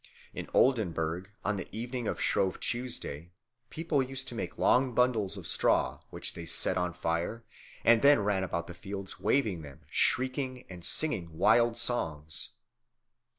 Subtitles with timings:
[0.33, 3.29] In Oldenburg on the evening of Shrove Tuesday
[3.69, 7.43] people used to make long bundles of straw, which they set on fire,
[7.83, 12.53] and then ran about the fields waving them, shrieking, and singing wild songs.